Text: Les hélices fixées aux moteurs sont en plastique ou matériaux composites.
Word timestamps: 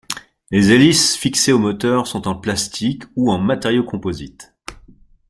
Les 0.49 0.71
hélices 0.71 1.15
fixées 1.15 1.51
aux 1.53 1.59
moteurs 1.59 2.07
sont 2.07 2.27
en 2.27 2.33
plastique 2.33 3.03
ou 3.15 3.37
matériaux 3.37 3.83
composites. 3.83 4.55